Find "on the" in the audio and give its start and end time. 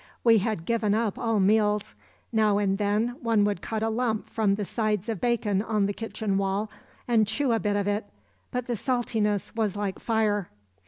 5.61-5.93